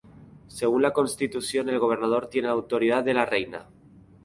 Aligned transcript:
Según 0.47 0.81
la 0.81 0.93
Constitución 0.93 1.69
el 1.69 1.77
gobernador 1.77 2.25
tiene 2.27 2.47
la 2.47 2.55
autoridad 2.55 3.03
de 3.03 3.13
la 3.13 3.23
Reina. 3.23 3.67